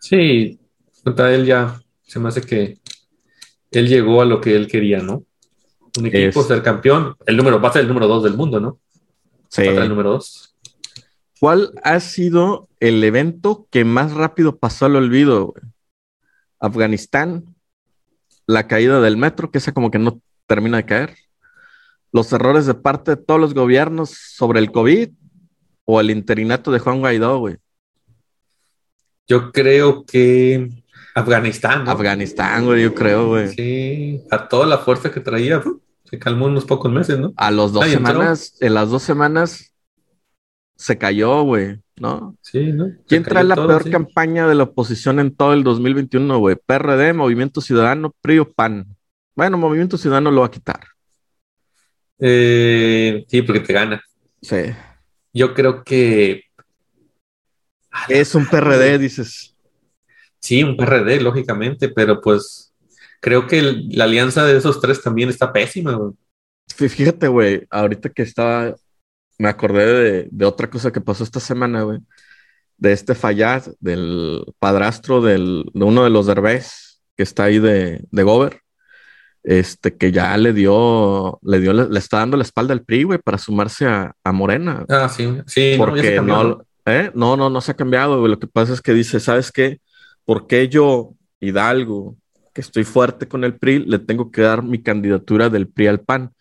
[0.00, 0.60] Sí,
[1.02, 2.78] contra él ya se me hace que
[3.70, 5.24] él llegó a lo que él quería, ¿no?
[5.98, 7.16] Un equipo, Es- ser campeón.
[7.24, 8.78] El número, va a ser el número dos del mundo, ¿no?
[9.48, 9.62] Sí.
[9.64, 10.54] Va a ser el número dos.
[11.40, 15.46] ¿Cuál ha sido el evento que más rápido pasó al olvido?
[15.46, 15.64] güey?
[16.60, 17.44] Afganistán,
[18.46, 21.16] la caída del metro, que esa como que no termina de caer,
[22.12, 25.08] los errores de parte de todos los gobiernos sobre el COVID
[25.84, 27.56] o el interinato de Juan Guaidó, güey.
[29.26, 30.70] Yo creo que
[31.14, 31.90] Afganistán, ¿no?
[31.92, 33.48] Afganistán, güey, yo creo, güey.
[33.48, 35.62] Sí, a toda la fuerza que traía,
[36.04, 37.32] se calmó en unos pocos meses, ¿no?
[37.36, 38.12] A los dos Ahí entró.
[38.12, 39.72] semanas, en las dos semanas
[40.76, 42.36] se cayó, güey, ¿no?
[42.42, 42.86] Sí, ¿no?
[43.06, 43.90] ¿Quién trae la todo, peor sí.
[43.90, 46.56] campaña de la oposición en todo el 2021, güey?
[46.56, 48.96] PRD, Movimiento Ciudadano, PRI o PAN.
[49.36, 50.80] Bueno, Movimiento Ciudadano lo va a quitar.
[52.18, 54.02] Eh, sí, porque te gana.
[54.42, 54.56] Sí.
[55.34, 56.44] Yo creo que
[58.08, 59.54] Es un PRD, dices.
[60.40, 62.72] sí, un PRD, lógicamente, pero pues
[63.20, 66.12] creo que el- la alianza de esos tres también está pésima, güey.
[66.68, 68.74] Fí- Fíjate, güey, ahorita que estaba,
[69.38, 71.98] me acordé de, de otra cosa que pasó esta semana, güey.
[72.76, 78.04] De este Fayad, del padrastro del, de uno de los derbés que está ahí de,
[78.10, 78.60] de Gober.
[79.46, 83.02] Este, que ya le dio, le dio, le, le está dando la espalda al PRI,
[83.02, 84.86] güey, para sumarse a, a Morena.
[84.88, 86.66] Ah, sí, sí, porque no, ¿no?
[86.86, 87.10] ¿eh?
[87.14, 88.30] no, no, no se ha cambiado, güey.
[88.30, 89.80] Lo que pasa es que dice, ¿sabes qué?
[90.24, 92.16] ¿Por qué yo, Hidalgo,
[92.54, 96.00] que estoy fuerte con el PRI, le tengo que dar mi candidatura del PRI al
[96.00, 96.32] PAN?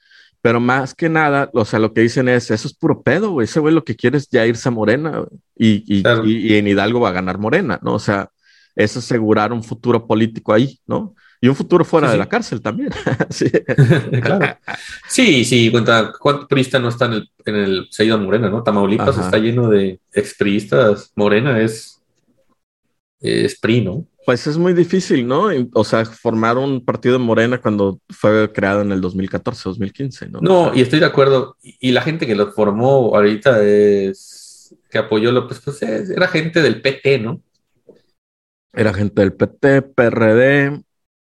[0.41, 3.45] Pero más que nada, o sea, lo que dicen es, eso es puro pedo, güey.
[3.45, 5.25] Ese güey lo que quiere es ya irse a Morena.
[5.57, 6.25] Y, y, Claro.
[6.25, 7.93] y- y en Hidalgo va a ganar Morena, ¿no?
[7.95, 8.29] O sea,
[8.75, 11.15] es asegurar un futuro político ahí, ¿no?
[11.43, 12.19] Y un futuro fuera Sí, de sí.
[12.19, 12.89] la cárcel también.
[13.29, 13.51] sí.
[14.21, 14.57] Claro.
[15.09, 18.63] Sí, sí, cuenta, ¿cuánto priista no está en el, en el sello de Morena, no?
[18.63, 19.25] Tamaulipas Ajá.
[19.25, 21.11] está lleno de expriistas.
[21.17, 22.01] Morena es,
[23.19, 24.05] es PRI, ¿no?
[24.25, 25.49] Pues es muy difícil, ¿no?
[25.73, 30.39] O sea, formar un partido de Morena cuando fue creado en el 2014, 2015, ¿no?
[30.39, 31.57] No, y estoy de acuerdo.
[31.61, 36.61] Y, la gente que lo formó ahorita es que apoyó López, pues es- era gente
[36.61, 37.41] del PT, ¿no?
[38.71, 40.81] Era gente del PT, PRD.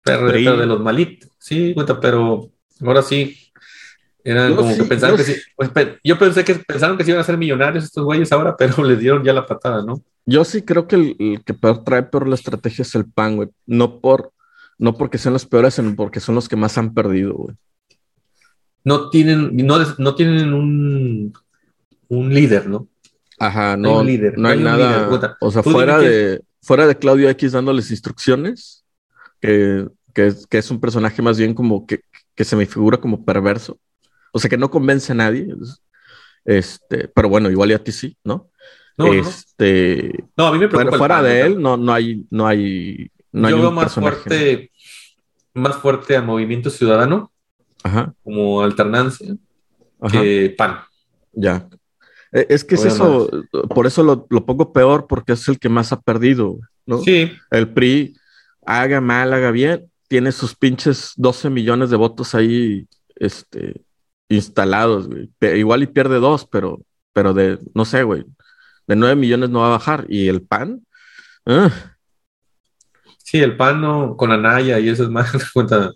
[0.07, 0.43] Pero, PRI.
[0.45, 1.29] pero de los malitos.
[1.39, 2.49] Sí, cuenta, pero
[2.81, 3.37] ahora sí.
[4.23, 5.41] Eran Yo como sí, que pensaron yo que sí.
[5.55, 5.71] pues,
[6.03, 8.99] yo pensé que pensaron que se iban a ser millonarios estos güeyes ahora, pero les
[8.99, 10.01] dieron ya la patada, ¿no?
[10.25, 13.37] Yo sí creo que el, el que peor trae peor la estrategia es el PAN,
[13.37, 13.49] güey.
[13.65, 14.33] No por,
[14.77, 17.55] no porque sean los peores, sino porque son los que más han perdido, güey.
[18.83, 21.33] No tienen, no, no tienen un,
[22.09, 22.87] un líder, ¿no?
[23.39, 25.07] Ajá, hay no, un líder, no hay no hay nada.
[25.09, 28.83] líder, o sea, fuera de, fuera de Claudio X dándoles instrucciones,
[29.39, 32.01] que, que, es, que es un personaje más bien como que,
[32.33, 33.77] que se me figura como perverso.
[34.33, 35.47] O sea, que no convence a nadie.
[35.61, 35.83] es-
[36.43, 38.49] Este, pero bueno, igual y a ti sí, ¿no?
[38.97, 42.47] No, este, No, a mí me preocupa fuera, fuera de él, no, no hay, no
[42.47, 44.71] hay, no hay Yo un veo más personaje, fuerte,
[45.53, 47.31] más fuerte a Movimiento Ciudadano
[48.23, 49.35] como alternancia
[50.01, 50.21] ajá.
[50.21, 50.79] que PAN.
[51.33, 51.67] Ya.
[52.31, 53.29] Eh, Es que es eso,
[53.75, 56.97] por eso lo, lo pongo peor, porque es el que más ha perdido, ¿no?
[56.99, 58.15] Sí, El PRI,
[58.65, 63.81] haga mal, haga bien, tiene sus pinches 12 millones de votos ahí, este,
[64.29, 65.29] instalados, güey.
[65.57, 66.81] Igual y pierde dos, pero,
[67.13, 68.25] pero de, no sé, güey,
[68.87, 70.05] de 9 millones no va a bajar.
[70.09, 70.85] Y el PAN,
[71.45, 71.71] ah,
[73.17, 75.91] sí, el PAN no, con Anaya y eso es más cuenta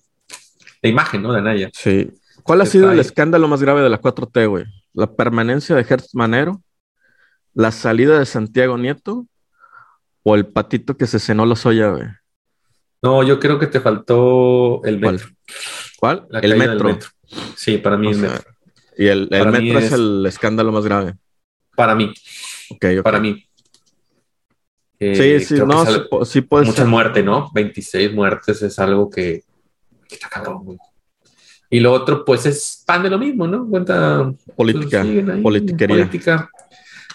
[0.82, 1.32] la imagen, ¿no?
[1.34, 1.70] De Anaya.
[1.74, 2.12] sí.
[2.44, 4.66] ¿Cuál ha Está sido el escándalo más grave de la 4T, güey?
[4.94, 6.64] ¿La permanencia de Hertz Manero?
[7.54, 9.28] ¿La salida de Santiago Nieto?
[10.24, 12.08] ¿O el patito que se cenó la soya, güey?
[13.02, 15.28] No, yo creo que te faltó el metro.
[16.00, 16.28] ¿Cuál?
[16.42, 17.00] El metro.
[17.56, 18.52] Sí, para mí el metro.
[18.98, 21.16] Y el, metro es, el escándalo más grave.
[21.76, 22.14] Para mí.
[22.70, 23.44] Okay, Para mí.
[25.00, 27.50] sí, sí, no, sí, puede Mucha muerte, ¿no?
[27.54, 29.44] 26 muertes es algo que,
[30.08, 30.78] que está cabrón,
[31.70, 33.68] Y lo otro, pues es pan de lo mismo, ¿no?
[33.68, 34.32] Cuenta.
[34.56, 35.04] Política.
[35.04, 36.50] Pues, Política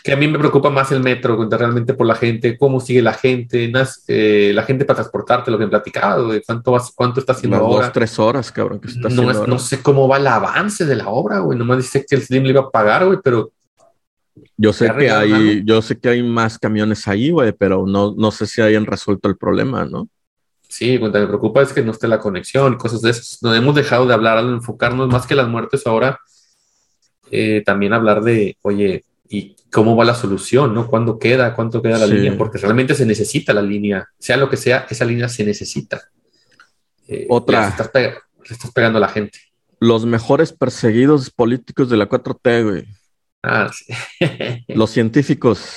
[0.07, 3.12] que a mí me preocupa más el metro, realmente por la gente, cómo sigue la
[3.12, 3.73] gente,
[4.07, 7.87] eh, la gente para transportarte, lo que he platicado, de cuánto, cuánto está haciendo ahora.
[7.87, 11.09] Dos, tres horas, cabrón, que está no, no sé cómo va el avance de la
[11.09, 11.59] obra, güey.
[11.59, 13.51] Nomás dice que el Slim le iba a pagar, güey, pero.
[14.57, 18.31] Yo sé que hay, yo sé que hay más camiones ahí, güey, pero no, no
[18.31, 20.09] sé si hayan resuelto el problema, ¿no?
[20.69, 23.42] Sí, que me preocupa es que no esté la conexión, cosas de esas.
[23.42, 26.21] No hemos dejado de hablar, al enfocarnos más que las muertes ahora,
[27.33, 30.87] eh, también hablar de, oye, y cómo va la solución, ¿no?
[30.87, 31.55] ¿Cuándo queda?
[31.55, 32.37] ¿Cuánto queda la línea?
[32.37, 36.03] Porque realmente se necesita la línea, sea lo que sea, esa línea se necesita.
[37.09, 37.62] Eh, Otra.
[37.62, 39.39] Le estás, pegando a la gente.
[39.81, 42.87] Los mejores perseguidos políticos de la 4T, güey.
[43.43, 43.93] Ah, sí.
[44.69, 45.69] Los científicos,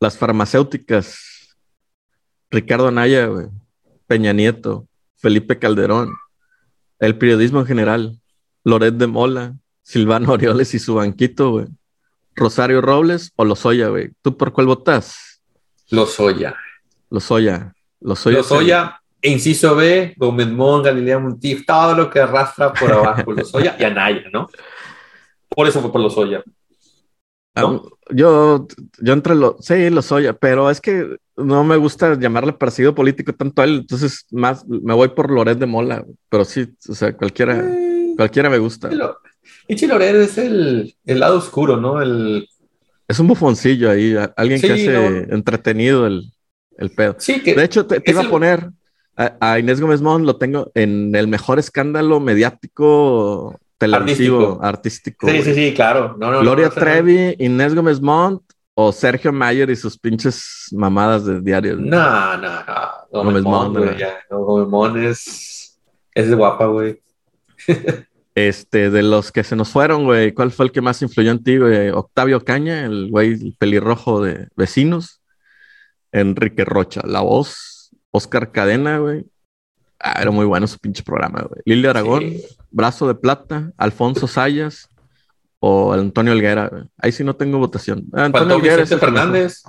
[0.00, 1.56] las farmacéuticas,
[2.50, 3.48] Ricardo Anaya, güey,
[4.06, 6.10] Peña Nieto, Felipe Calderón,
[6.98, 8.20] el periodismo en general,
[8.64, 11.66] Loret de Mola, Silvano Orioles y su banquito, güey.
[12.40, 14.10] Rosario Robles o Lozoya, güey.
[14.22, 15.40] ¿Tú por cuál votas?
[15.90, 16.56] Lozoya.
[17.10, 17.74] Lozoya.
[18.00, 18.38] Lozoya.
[18.38, 23.32] Lozoya, inciso B, Gómez Mon, Galilea Montif, todo lo que arrastra por abajo.
[23.32, 24.48] Lozoya y Anaya, ¿no?
[25.48, 26.42] Por eso fue por Lozoya.
[27.54, 27.82] ¿no?
[28.10, 28.66] yo,
[29.00, 33.60] yo entre los, sí, Lozoya, pero es que no me gusta llamarle parecido político tanto
[33.60, 37.68] a él, entonces más me voy por Loret de Mola, pero sí, o sea, cualquiera,
[38.16, 38.90] cualquiera me gusta.
[39.68, 42.02] Y Loret es el, lado oscuro, ¿no?
[42.02, 42.48] El...
[43.06, 46.32] Es un bufoncillo ahí, alguien que hace entretenido el,
[46.96, 47.14] pedo.
[47.18, 48.70] Sí, que de hecho, te, iba a poner
[49.16, 55.28] a, Inés Gómez Mont, lo tengo en el mejor escándalo mediático televisivo, artístico.
[55.28, 56.16] sí, sí, sí, claro.
[56.18, 58.42] Gloria Trevi, Inés Gómez Mont
[58.74, 61.76] o Sergio Mayer y sus pinches mamadas de diario.
[61.76, 62.90] No, no, no.
[63.12, 63.78] Gómez Mont,
[64.30, 65.78] Gómez Mont es,
[66.12, 67.00] es guapa, güey.
[68.48, 71.42] Este, de los que se nos fueron, güey, ¿cuál fue el que más influyó en
[71.42, 71.90] ti, güey?
[71.90, 75.20] Octavio Caña, el güey pelirrojo de vecinos.
[76.12, 77.90] Enrique Rocha, la voz.
[78.10, 79.26] Oscar Cadena, güey.
[79.98, 81.60] Ah, era muy bueno su pinche programa, güey.
[81.64, 82.32] Lilia Aragón,
[82.70, 84.88] Brazo de Plata, Alfonso Sayas
[85.58, 86.84] o Antonio Elguera, güey.
[86.96, 88.06] Ahí sí no tengo votación.
[88.12, 89.62] Ah, Antonio Elguera Vicente Fernández.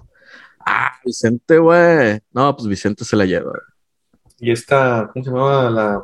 [0.65, 2.19] Ah, Vicente, güey.
[2.31, 3.51] No, pues Vicente se la lleva.
[4.39, 6.03] Y esta, ¿cómo se llamaba la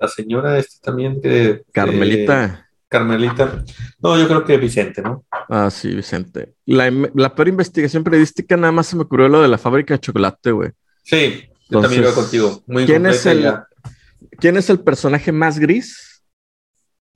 [0.00, 1.62] la señora esta también que...
[1.72, 2.66] Carmelita.
[2.88, 3.64] Carmelita.
[4.00, 5.24] No, yo creo que Vicente, ¿no?
[5.48, 6.54] Ah, sí, Vicente.
[6.66, 10.00] La, la peor investigación periodística nada más se me ocurrió lo de la fábrica de
[10.00, 10.70] chocolate, güey.
[11.04, 12.62] Sí, yo también iba contigo.
[12.66, 13.52] Muy ¿quién es, el,
[14.38, 16.24] ¿Quién es el personaje más gris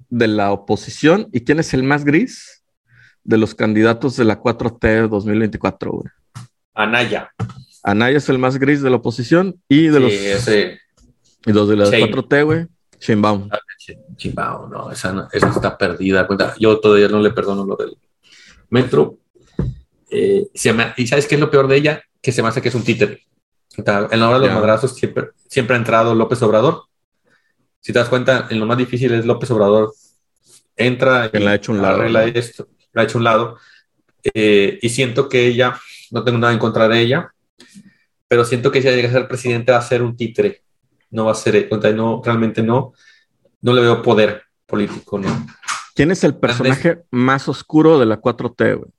[0.09, 2.62] de la oposición y quién es el más gris
[3.25, 6.09] de los candidatos de la 4T 2024, güey?
[6.75, 7.33] Anaya.
[7.83, 10.12] Anaya es el más gris de la oposición y de sí, los...
[10.12, 10.81] Ese.
[11.47, 12.66] Y los de la 4T, güey.
[13.04, 13.50] Sheinbaum.
[14.16, 16.26] Sheinbaum, no, esa, no, esa está perdida.
[16.58, 17.98] Yo todavía no le perdono lo del
[18.70, 19.18] metro.
[20.10, 22.02] Eh, y sabes qué es lo peor de ella?
[22.22, 23.26] Que se me hace que es un títere.
[23.76, 26.84] En la hora de los madrazos siempre, siempre ha entrado López Obrador.
[27.80, 29.92] Si te das cuenta, en lo más difícil es López Obrador.
[30.74, 31.96] Entra y la ha hecho un lado.
[31.96, 33.58] Arregla esto, la ha hecho un lado.
[34.32, 35.78] Eh, y siento que ella,
[36.10, 37.34] no tengo nada en contra de ella,
[38.26, 40.63] pero siento que si ella llega a ser presidente va a ser un títere
[41.14, 42.92] no va a ser, no, realmente no,
[43.61, 45.46] no le veo poder político, ¿no?
[45.94, 48.90] ¿Quién es el personaje más oscuro de la 4T, güey?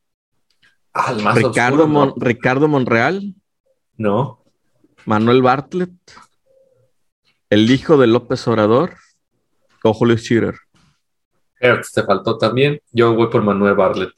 [0.94, 3.36] Ah, el más Ricardo, oscuro, Ricardo Monreal.
[3.98, 4.42] No.
[5.04, 5.92] Manuel Bartlett.
[7.50, 8.96] El hijo de López Obrador.
[9.84, 10.56] O Julio Schiller.
[11.60, 12.80] Hertz, te faltó también.
[12.94, 14.14] Yo voy por Manuel Bartlett.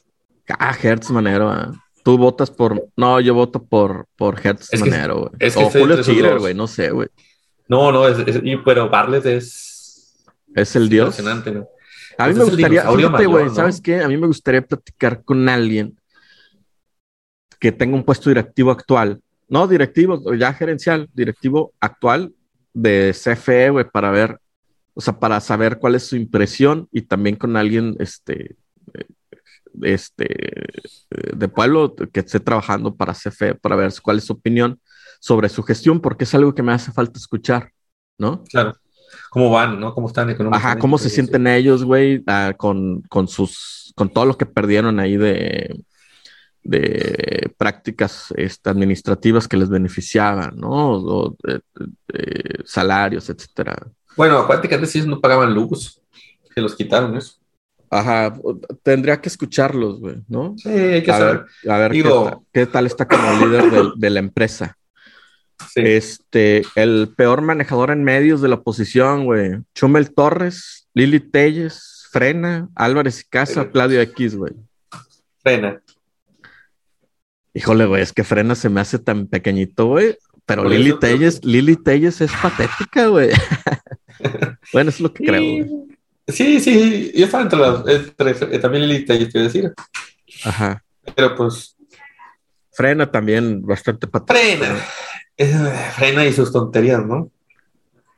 [0.60, 1.50] Ah, Hertz Manero.
[1.50, 1.72] Ah.
[2.04, 2.90] Tú votas por.
[2.96, 5.52] No, yo voto por, por Hertz Manero, güey.
[5.56, 6.54] o Julio Schiller, güey.
[6.54, 7.10] No sé, güey.
[7.68, 8.18] No, no, es,
[8.64, 10.26] pero Barlet es.
[10.56, 11.20] Es el dios.
[11.20, 14.02] A mí pues me gustaría, güey, ¿sabes qué?
[14.02, 16.00] A mí me gustaría platicar con alguien
[17.60, 19.22] que tenga un puesto directivo actual.
[19.50, 22.34] No directivo, ya gerencial, directivo actual
[22.74, 24.40] de CFE, güey, para ver,
[24.94, 28.56] o sea, para saber cuál es su impresión y también con alguien, este,
[29.84, 30.28] este,
[31.12, 34.80] de pueblo que esté trabajando para CFE, para ver cuál es su opinión
[35.20, 37.72] sobre su gestión, porque es algo que me hace falta escuchar,
[38.18, 38.44] ¿no?
[38.46, 38.74] Claro.
[39.30, 39.94] ¿Cómo van, no?
[39.94, 40.68] ¿Cómo están económicamente?
[40.68, 45.00] Ajá, ¿cómo se sienten ellos, güey, ah, con, con, sus, con todo lo que perdieron
[45.00, 45.84] ahí de,
[46.68, 50.92] de prácticas este, administrativas que les beneficiaban, ¿no?
[50.92, 51.38] O,
[52.66, 53.88] salarios, etcétera.
[54.18, 56.02] Bueno, que antes no pagaban luz,
[56.54, 57.36] que los quitaron eso.
[57.90, 58.34] Ajá,
[58.84, 60.56] tendría que escucharlos, güey, ¿no?
[60.58, 61.46] Sí, hay que saber.
[61.70, 61.92] a ver
[62.52, 64.77] qué, tal está como líder de, la empresa.
[65.76, 69.60] Este, el peor manejador en medios de la oposición, güey.
[69.76, 74.54] Chumel Torres, Lili Telles, Frena, Álvarez y Casa, Claudio X, güey.
[75.43, 75.82] Frena.
[77.54, 80.17] Híjole, güey, es que Frena se me hace tan pequeñito, güey.
[80.46, 83.32] Pero Lili Telles, Lili Telles es patética, güey.
[84.74, 85.65] bueno, es lo que creo.
[86.28, 87.88] Sí, sí, yo estaba entre las.
[87.88, 89.74] Entre, también Lili Telles, quiero decir.
[90.43, 90.84] Ajá.
[91.15, 91.76] Pero pues.
[92.72, 94.39] Frena también, bastante patética.
[94.39, 94.86] Frena.
[95.38, 97.32] Frena y sus tonterías, ¿no?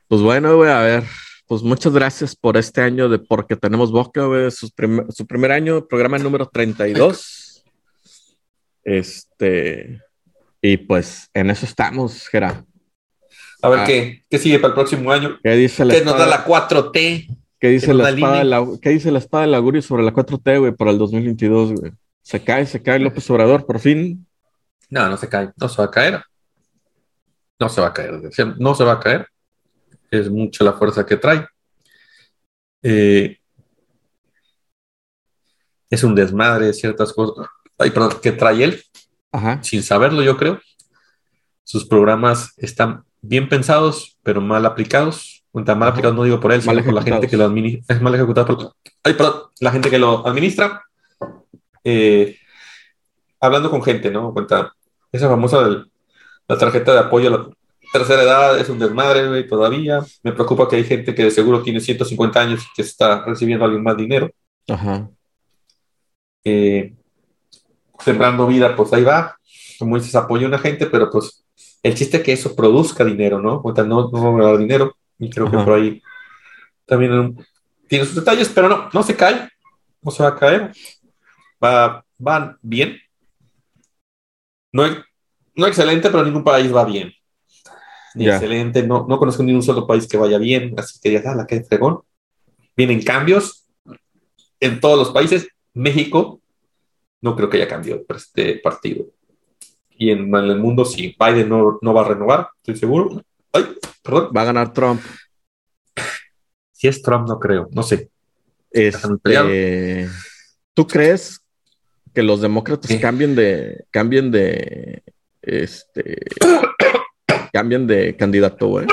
[0.08, 1.04] Pues bueno, güey, a ver.
[1.46, 4.50] Pues muchas gracias por este año de Porque Tenemos Boca, güey.
[4.50, 4.70] Su,
[5.10, 7.64] su primer año, programa número 32.
[8.84, 10.00] Este.
[10.62, 12.64] Y pues en eso estamos, Gera.
[13.62, 13.84] A ver, ah.
[13.84, 15.38] ¿qué, ¿qué sigue para el próximo año?
[15.42, 17.36] ¿Qué dice la ¿Qué nos da la 4T?
[17.58, 20.92] ¿Qué dice, la espada, ¿Qué dice la espada del augurio sobre la 4T, güey, para
[20.92, 21.92] el 2022, güey?
[22.22, 24.26] ¿Se cae, se cae López Obrador por fin?
[24.88, 26.22] No, no se cae, no se va a caer.
[27.60, 28.20] No se va a caer,
[28.58, 29.28] no se va a caer.
[30.10, 31.46] Es mucha la fuerza que trae.
[32.82, 33.38] Eh,
[35.90, 37.46] es un desmadre de ciertas cosas.
[37.76, 38.82] Ay, perdón, que trae él,
[39.62, 40.60] sin saberlo, yo creo.
[41.64, 45.44] Sus programas están bien pensados, pero mal aplicados.
[45.52, 47.94] Mal aplicados no digo por él, sino por la gente que lo administra.
[47.94, 50.82] Es mal ejecutado por ay, perdón, la gente que lo administra.
[51.82, 52.38] Eh,
[53.40, 54.32] hablando con gente, ¿no?
[54.32, 54.72] Cuenta
[55.10, 55.89] esa famosa de
[56.50, 57.48] la tarjeta de apoyo a la
[57.92, 60.00] tercera edad es un desmadre, güey, todavía.
[60.24, 63.64] Me preocupa que hay gente que de seguro tiene 150 años y que está recibiendo
[63.64, 64.28] algo más dinero.
[64.68, 65.08] Ajá.
[66.42, 66.92] Eh,
[68.00, 69.36] sembrando vida, pues ahí va.
[69.78, 71.44] Como dices, apoya a una gente, pero pues
[71.84, 73.60] el chiste es que eso produzca dinero, ¿no?
[73.62, 74.96] O sea, no, no va a dar dinero.
[75.20, 76.02] Y creo que por ahí
[76.84, 77.36] también
[77.86, 79.48] tiene sus detalles, pero no, no se cae.
[80.02, 80.72] No se va a caer.
[81.62, 82.98] Va, van bien.
[84.72, 84.84] No,
[85.60, 87.12] no excelente, pero ningún país va bien.
[88.14, 88.82] Ni excelente.
[88.82, 90.74] No, no conozco ni un solo país que vaya bien.
[90.78, 92.00] Así que ya, la que fregón.
[92.76, 93.68] Vienen cambios
[94.58, 95.46] en todos los países.
[95.74, 96.40] México
[97.20, 99.06] no creo que haya cambiado este partido.
[99.90, 103.22] Y en, el mundo, sí, Biden no, no, va a renovar, estoy seguro.
[103.52, 103.66] Ay,
[104.02, 104.30] perdón.
[104.34, 105.02] Va a ganar Trump.
[106.72, 108.08] Si es Trump, no creo, no sé.
[108.70, 110.08] Este,
[110.72, 111.40] ¿Tú crees
[112.14, 115.02] que los demócratas cambien de cambien de
[115.42, 116.18] este
[117.52, 118.86] cambien de candidato, güey?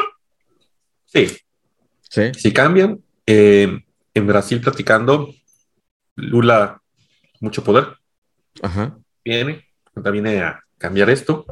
[1.05, 1.27] Sí.
[2.10, 2.31] Sí.
[2.33, 3.79] Si cambian, eh,
[4.13, 5.33] en Brasil platicando,
[6.15, 6.81] Lula,
[7.39, 7.97] mucho poder.
[8.62, 8.97] Ajá.
[9.23, 9.67] Viene,
[10.12, 11.45] viene a cambiar esto.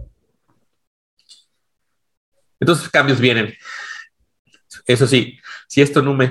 [2.60, 3.54] Entonces, cambios vienen.
[4.88, 6.30] Eso sí, si esto no, me,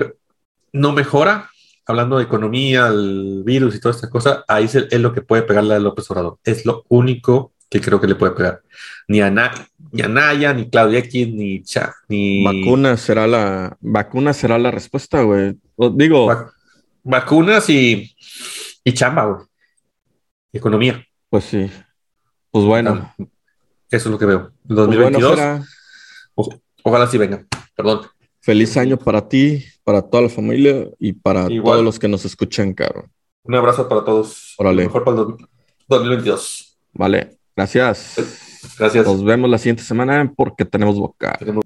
[0.71, 1.49] no mejora,
[1.85, 5.75] hablando de economía, el virus y toda esta cosa, ahí es, lo que puede pegarle
[5.75, 6.39] a López Obrador.
[6.43, 8.61] Es lo único que creo que le puede pegar.
[9.07, 12.43] Ni a, ni a Naya, ni Claudia X, ni Cha, ni...
[12.43, 15.57] Vacuna será la, vacuna será la respuesta, güey.
[15.93, 16.51] Digo...
[17.03, 18.15] vacunas y,
[18.83, 19.45] y chamba, güey
[20.57, 21.05] economía.
[21.29, 21.69] Pues sí.
[22.51, 23.13] Pues bueno.
[23.17, 23.29] eso
[23.89, 24.51] es lo que veo.
[24.63, 25.39] 2022.
[26.33, 26.49] Pues
[26.83, 27.45] ojalá sí venga.
[27.75, 28.01] Perdón.
[28.39, 32.73] Feliz año para ti, para toda la familia y para todos los que nos escuchan,
[32.73, 33.09] caro.
[33.43, 34.55] Un abrazo para todos.
[34.57, 34.83] Órale.
[34.83, 35.37] Mejor para el
[35.87, 36.77] 2022.
[36.93, 37.37] Vale.
[37.55, 38.15] Gracias.
[38.77, 39.05] Gracias.
[39.05, 41.35] Nos vemos la siguiente semana porque tenemos boca.
[41.39, 41.63] Tenemos